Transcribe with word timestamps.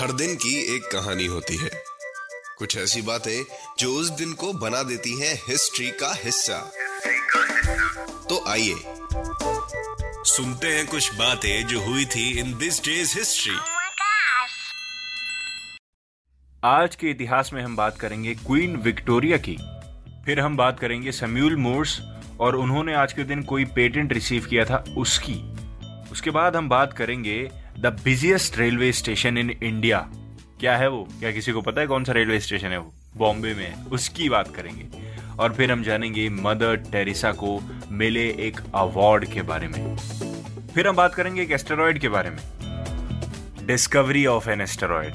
हर 0.00 0.12
दिन 0.12 0.34
की 0.34 0.76
एक 0.76 0.82
कहानी 0.82 1.26
होती 1.26 1.56
है। 1.56 1.70
कुछ 2.58 2.76
ऐसी 2.76 3.02
बातें 3.02 3.44
जो 3.78 3.92
उस 3.92 4.08
दिन 4.10 4.32
को 4.32 4.52
बना 4.52 4.82
देती 4.82 5.20
हैं 5.20 5.34
हिस्ट्री 5.48 5.90
का 5.90 6.12
हिस्सा। 6.24 6.58
तो 8.28 8.44
आइए 8.48 8.74
सुनते 10.24 10.66
हैं 10.66 10.86
कुछ 10.86 11.14
बातें 11.14 11.66
जो 11.66 11.80
हुई 11.80 12.04
थी 12.04 12.38
इन 12.40 12.58
दिस 12.58 12.84
डेज़ 12.84 13.18
हिस्ट्री. 13.18 13.56
आज 16.64 16.96
के 16.96 17.10
इतिहास 17.10 17.50
में 17.52 17.62
हम 17.62 17.76
बात 17.76 17.98
करेंगे 17.98 18.34
क्वीन 18.34 18.76
विक्टोरिया 18.76 19.36
की। 19.36 19.56
फिर 20.24 20.40
हम 20.40 20.56
बात 20.56 20.80
करेंगे 20.80 21.12
सम्यूल 21.12 21.56
मोर्स 21.56 22.00
और 22.40 22.56
उन्होंने 22.56 22.94
आज 22.94 23.12
के 23.12 23.24
दिन 23.24 23.42
कोई 23.42 23.64
पेटेंट 23.64 24.12
रिसीव 24.12 24.46
किया 24.46 24.64
था 24.64 24.84
उसकी। 24.98 25.34
उसके 26.12 26.30
बाद 26.30 26.56
हम 26.56 26.68
बात 26.68 26.92
करेंगे 26.92 27.50
the 27.80 27.86
busiest 28.04 28.58
railway 28.58 28.92
station 28.92 29.38
in 29.38 29.50
India. 29.50 29.98
क्या 30.60 30.76
है 30.76 30.88
वो? 30.88 31.08
क्या 31.20 31.32
किसी 31.32 31.52
को 31.52 31.60
पता 31.60 31.80
है 31.80 31.86
कौन 31.86 32.04
सा 32.04 32.12
रेलवे 32.12 32.40
स्टेशन 32.40 32.68
है 32.68 32.78
वो? 32.78 32.94
बॉम्बे 33.16 33.54
में 33.54 33.76
है। 33.76 33.84
उसकी 33.84 34.28
बात 34.28 34.54
करेंगे। 34.54 34.86
और 35.38 35.54
फिर 35.54 35.72
हम 35.72 35.82
जानेंगे 35.82 36.28
मदर 36.28 36.76
टेरेसा 36.76 37.32
को 37.32 37.62
मिले 37.90 38.28
एक 38.28 38.60
अवार्ड 38.74 39.24
के 39.24 39.42
बारे 39.42 39.68
में। 39.68 39.96
फिर 40.74 40.88
हम 40.88 40.96
बात 40.96 41.14
करेंगे 41.14 41.42
एक 41.42 41.50
एस्टेरॉयड 41.50 41.98
के 41.98 42.08
बारे 42.08 42.30
में। 42.30 42.38
Discovery 43.66 44.26
of 44.26 44.50
an 44.50 44.60
asteroid. 44.60 45.14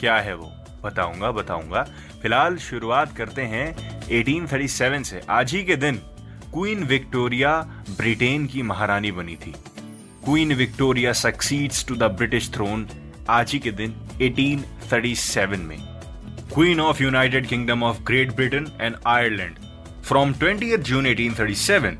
क्या 0.00 0.16
है 0.16 0.34
वो? 0.34 0.52
बताऊँगा 0.84 1.30
बताऊँगा। 1.30 1.82
फ़िलहाल 2.22 2.56
शुरुआत 2.56 3.16
करते 3.16 3.42
हैं 3.42 4.00
1837 4.08 5.02
से। 5.02 5.20
आज 5.30 5.52
ही 5.52 5.64
के 5.64 5.76
दिन 5.76 5.96
क्वीन 6.54 6.84
विक्टोरिया 6.84 7.60
ब्रिटेन 7.96 8.46
की 8.46 8.62
महारानी 8.62 9.12
बनी 9.12 9.36
थी। 9.36 9.54
Queen 10.26 10.52
Victoria 10.52 11.12
succeeds 11.12 11.84
to 11.86 11.94
the 11.94 12.02
British 12.02 12.50
throne 12.52 12.86
आज 13.30 13.52
ही 13.52 13.58
के 13.58 13.70
दिन 13.70 13.92
1837 14.22 15.58
में 15.58 15.76
queen 16.54 16.80
of 16.80 17.02
United 17.02 17.46
Kingdom 17.46 17.82
of 17.82 18.02
Great 18.02 18.32
Britain 18.32 18.66
and 18.80 18.96
Ireland 19.06 19.58
from 20.04 20.32
20th 20.32 20.78
June 20.78 21.06
1837 21.06 21.94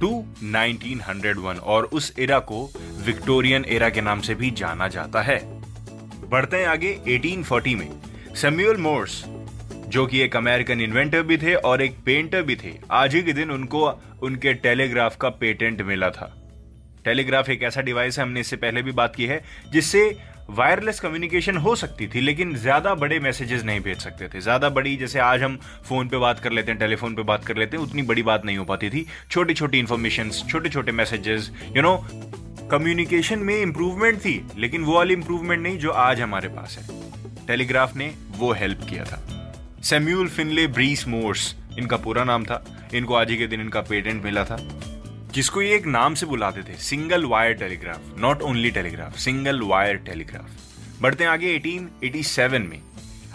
to 0.00 0.10
1901 0.44 1.60
और 1.60 1.84
उस 1.84 2.12
एरा 2.18 2.38
को 2.38 2.60
विक्टोरियन 3.06 3.64
एरा 3.68 3.88
के 3.88 4.00
नाम 4.00 4.20
से 4.20 4.34
भी 4.34 4.50
जाना 4.50 4.88
जाता 4.88 5.22
है। 5.22 5.38
बढ़ते 6.30 6.56
हैं 6.56 6.66
आगे 6.66 6.92
1840 7.08 7.74
में। 7.74 7.88
सैमुअल 8.34 8.76
मोर्स 8.76 9.24
जो 9.88 10.06
कि 10.06 10.20
एक 10.20 10.36
अमेरिकन 10.36 10.80
इन्वेंटर 10.80 11.22
भी 11.22 11.38
थे 11.38 11.54
और 11.54 11.82
एक 11.82 11.96
पेंटर 12.06 12.42
भी 12.42 12.56
थे, 12.56 12.74
आज 12.90 13.14
ही 13.14 13.22
के 13.22 13.32
दिन 13.32 13.50
उनको 13.50 13.88
उनके 14.22 14.54
टेलीग्राफ 14.54 15.16
का 15.16 15.28
पेटेंट 15.28 15.82
मिला 15.82 16.10
था। 16.10 16.36
टेलीग्राफ 17.04 17.48
एक 17.50 17.62
ऐसा 17.62 17.80
डिवाइस 17.82 18.18
है, 18.18 18.24
हमने 18.24 18.40
इससे 18.40 18.56
पहले 18.56 18.82
भी 18.82 18.92
बात 18.92 19.14
की 19.16 19.26
है, 19.26 19.42
जिससे 19.72 20.10
वायरलेस 20.50 21.00
कम्युनिकेशन 21.00 21.56
हो 21.56 21.74
सकती 21.76 22.06
थी, 22.06 22.20
लेकिन 22.20 22.54
ज़्यादा 22.56 22.94
बड़े 22.94 23.18
मैसेजेस 23.20 23.62
नहीं 23.64 23.80
भेज 23.80 23.98
सकते 23.98 24.28
थे। 24.28 24.40
ज़्यादा 24.40 24.68
बड़ी, 24.68 24.96
जैसे 24.96 25.18
आज 25.20 25.42
हम 25.42 25.56
फ़ोन 25.84 26.08
पे 26.08 26.18
बात 26.18 26.40
कर 26.40 26.52
लेते 26.52 26.72
हैं 26.72 26.78
टेलीफोन 26.80 27.14
पे 27.14 27.22
बात 27.22 27.44
कर 27.44 27.56
लेते 27.56 27.76
हैं, 27.76 27.84
उतनी 27.84 28.02
बड़ी 28.02 28.22
बात 28.22 28.44
नहीं 28.44 28.56
हो 28.56 28.64
पाती 28.64 28.90
थी। 28.90 29.06
छोटी 29.30 29.54
छोटी 29.54 29.78
इंफॉर्मेशन 29.78 30.30
छोटे 30.30 30.68
छोटे 30.68 30.92
मैसेजेस 30.92 31.50
यू 31.76 31.82
नो 31.82 31.96
कम्युनिकेशन 32.70 33.38
में 33.38 33.56
इंप्रूवमेंट 33.56 34.18
थी, 34.18 34.40
लेकिन 34.58 34.84
वो 34.84 34.94
वाली 34.94 35.14
इंप्रूवमेंट 35.14 35.62
नहीं 35.62 35.78
जो 35.78 35.90
आज 35.90 36.20
हमारे 36.20 36.48
पास 36.48 36.78
है। 36.78 37.46
टेलीग्राफ 37.46 37.96
ने 37.96 38.12
वो 38.36 38.52
हेल्प 38.52 38.86
किया 38.90 39.04
था। 39.04 39.22
सेम्यूल 39.84 40.28
फिनले 40.28 40.66
ब्रीस 40.68 41.06
मोर्स 41.08 41.54
इनका 41.78 41.96
पूरा 41.96 42.24
नाम 42.24 42.44
था। 42.44 42.64
इनको 42.94 43.14
आज 43.14 43.30
ही 43.30 43.36
के 43.36 43.46
दिन 43.46 43.60
इनका 43.60 43.80
पेटेंट 43.80 44.24
मिला 44.24 44.44
था। 44.44 44.56
जिसको 45.34 45.62
ये 45.62 45.74
एक 45.74 45.86
नाम 45.86 46.14
से 46.14 46.26
बुलाते 46.26 46.62
थे 46.62 46.74
single 46.74 47.24
wire 47.24 47.52
telegraph 47.52 48.18
not 48.18 48.42
only 48.42 48.70
telegraph 48.70 49.16
single 49.16 49.60
wire 49.60 49.96
telegraph 49.96 51.02
बढ़ते 51.02 51.24
हैं 51.24 51.30
आगे 51.30 51.58
1887 51.58 52.58
में। 52.60 52.80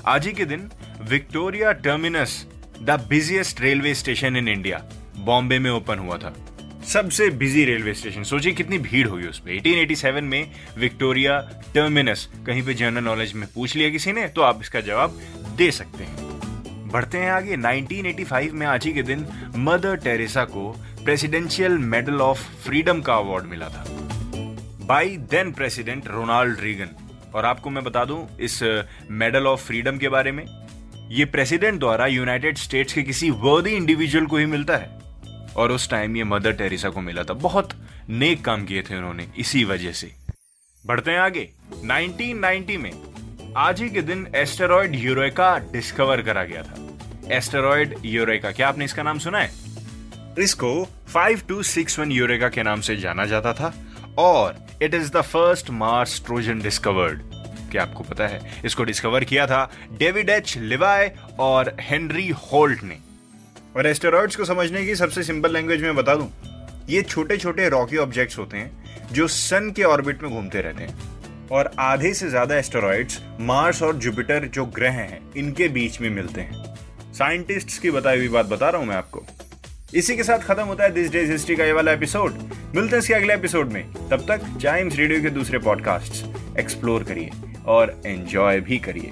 आज 0.05 0.25
ही 0.27 0.33
के 0.33 0.45
दिन 0.45 0.69
Victoria 1.01 1.71
terminus 1.71 2.45
the 2.81 2.99
busiest 3.09 3.61
railway 3.61 3.93
station 3.95 4.35
in 4.35 4.47
India 4.47 4.83
Bombay 5.17 5.59
में 5.59 5.71
ओपन 5.71 5.99
हुआ 5.99 6.17
था। 6.17 6.35
सबसे 6.87 7.29
बिज़ी 7.29 7.65
रेलवे 7.65 7.93
स्टेशन 7.93 8.23
सोचिए 8.23 8.51
कितनी 8.51 8.77
भीड़ 8.79 9.07
होगी 9.07 9.27
उस 9.27 9.39
पर 9.39 9.51
1887 9.51 10.21
में 10.21 10.51
विक्टोरिया 10.77 11.39
टर्मिनस 11.73 12.29
कहीं 12.47 12.63
पे 12.63 12.73
जनरल 12.73 13.03
नॉलेज 13.03 13.33
में 13.33 13.47
पूछ 13.55 13.75
लिया 13.75 13.89
किसी 13.89 14.11
ने 14.11 14.27
तो 14.27 14.41
आप 14.41 14.61
इसका 14.61 14.81
जवाब 14.81 15.19
दे 15.57 15.71
सकते 15.71 16.03
हैं। 16.03 16.89
बढ़ते 16.91 17.17
हैं 17.17 17.31
आगे। 17.31 17.57
1985 17.57 18.51
में 18.51 18.67
आज 18.67 18.85
ही 18.85 18.93
के 18.93 19.03
दिन 19.03 19.25
मदर 19.57 19.95
टेरेसा 19.95 20.43
को 20.45 20.75
प्रेसिडेंशियल 21.05 21.71
मेडल 21.71 22.15
ऑफ़ 22.15 22.39
फ्रीडम 22.39 23.01
का 23.01 23.15
अवार्ड 23.15 23.45
मिला 23.45 23.69
था। 23.69 23.85
By 24.85 25.17
then 25.17 25.51
president 25.51 26.07
Ronald 26.07 26.59
Reagan. 26.59 26.89
और 27.35 27.45
आपको 27.45 27.69
मैं 27.69 27.83
बता 27.83 28.05
दूँ, 28.05 28.37
इस 28.39 28.83
मेडल 29.11 29.47
ऑफ़ 29.47 29.65
फ्रीडम 29.65 29.97
के 29.97 30.09
बारे 30.09 30.31
में, 30.31 30.45
ये 31.11 31.25
प्रेसिडेंट 31.25 31.79
द्वारा 31.79 32.05
यूनाइटेड 32.05 32.57
स्टेट्स 32.57 32.93
के 32.93 33.03
किसी 33.03 33.29
वर्दी 33.29 33.69
इंडिविजुअल 33.69 34.25
को 34.25 34.37
ही 34.37 34.45
मिलता 34.45 34.77
है। 34.77 34.99
और 35.55 35.71
उस 35.71 35.89
टाइम 35.89 36.17
ये 36.17 36.23
मदर 36.23 36.51
टेरेसा 36.51 36.89
को 36.89 37.01
मिला 37.01 37.23
था। 37.23 37.33
बहुत 37.33 37.69
नेक 38.09 38.45
काम 38.45 38.65
किए 38.65 38.81
थे 38.81 38.95
उन्होंने 38.95 39.27
इसी 39.37 39.63
वजह 39.63 39.91
से। 39.91 40.11
बढ़ते 40.85 41.11
हैं 41.11 41.19
आगे। 41.19 41.49
1990 41.83 42.77
में 42.77 42.91
आज 43.57 43.81
ही 43.81 43.89
के 43.89 44.01
दिन 44.01 44.27
एस्टेरॉयड 44.35 44.95
यूरोका 44.95 45.57
डिस्कवर 45.57 46.21
करा 46.21 46.43
गया 46.43 46.63
था। 46.63 46.89
एस्टेरॉयड 47.35 47.95
यूरोका, 48.05 48.51
क्या 48.51 48.67
आपने 48.67 48.85
इसका 48.85 49.03
नाम 49.03 49.19
सुना 49.19 49.39
है? 49.39 49.64
इसको 50.39 50.69
5261 51.13 52.11
यूरेगा 52.11 52.49
के 52.49 52.63
नाम 52.63 52.81
से 52.81 52.95
जाना 52.97 53.25
जाता 53.25 53.53
था 53.53 53.73
और 54.17 54.55
it 54.81 54.93
is 54.93 55.11
the 55.11 55.21
first 55.23 55.69
Mars 55.71 56.21
Trojan 56.25 56.61
discovered 56.61 57.21
क्या 57.71 57.81
आपको 57.81 58.03
पता 58.03 58.27
है? 58.27 58.39
इसको 58.65 58.83
डिस्कवर 58.83 59.23
किया 59.23 59.45
था 59.47 59.69
डेविड 59.99 60.29
एच 60.29 60.57
लिवाय 60.57 61.11
और 61.39 61.75
हेनरी 61.81 62.27
होल्ट 62.43 62.83
ने। 62.83 62.97
और 63.75 63.87
एस्टेरॉइड्स 63.87 64.35
को 64.35 64.45
समझने 64.45 64.85
की 64.85 64.95
सबसे 64.95 65.23
सिंपल 65.23 65.53
लैंग्वेज 65.53 65.81
में 65.81 65.95
बता 65.95 66.15
दूँ, 66.15 66.29
ये 66.89 67.01
छोटे 67.01 67.37
छोटे 67.37 67.69
रॉकी 67.69 67.97
ऑब्जेक्ट्स 67.97 68.37
होते 68.37 68.57
हैं 68.57 69.07
जो 69.11 69.27
सन 69.27 69.71
के 69.75 69.83
ऑर्बिट 69.83 70.23
में 70.23 70.31
घूमते 70.31 70.61
रहते 70.61 70.83
हैं। 70.83 71.47
और 71.51 71.71
आधे 71.79 72.13
से 72.13 72.29
ज़्यादा 72.29 72.55
एस्टेरॉइड्स 72.57 73.21
मार्स 73.39 73.81
और 73.83 73.95
जुपिटर 73.95 74.45
जो 74.47 74.65
ग्रह 74.67 74.91
हैं, 74.91 75.21
इनके 75.37 75.67
बीच 75.69 75.99
में 76.01 76.09
मिलते 76.09 76.41
हैं। 76.41 76.63
साइंटिस्ट्स 77.13 77.79
की 77.79 77.91
बताई 77.91 78.17
हुई 78.17 78.27
बात 78.29 78.45
बता 78.45 78.69
रहा 78.69 78.81
हूँ 78.81 78.87
मैं 78.87 78.95
आपको। 78.95 79.25
इसी 79.95 80.15
के 80.15 80.23
साथ 80.23 80.39
खत्म 80.39 80.63
होता 80.63 80.83
है 80.83 80.91
दिस 80.91 81.11
डेज़ 81.11 81.31
हिस्ट्री 81.31 81.55
का 81.55 81.65
ये 81.65 81.71
वाला 81.71 81.91
एपिसोड 81.91 82.33
मिलते 82.75 82.95
हैं 82.95 82.97
इसके 82.97 83.13
अगले 83.13 83.33
एपिसोड 83.33 83.71
में। 83.71 83.83
तब 84.09 84.25
तक 84.27 84.41
टाइम्स 84.63 84.95
रेडियो 84.95 85.21
के 85.21 85.29
दूसरे 85.29 85.59
पॉडकास्ट 85.59 86.25
एक्सप्लोर 86.59 87.03
करिए 87.03 87.29
और 87.65 88.01
एंजॉय 88.05 88.59
भी 88.59 88.77
करिए। 88.79 89.11